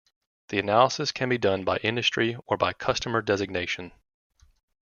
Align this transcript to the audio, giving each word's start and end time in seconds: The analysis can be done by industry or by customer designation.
The 0.47 0.57
analysis 0.57 1.11
can 1.11 1.29
be 1.29 1.37
done 1.37 1.63
by 1.63 1.77
industry 1.77 2.35
or 2.47 2.57
by 2.57 2.73
customer 2.73 3.21
designation. 3.21 3.91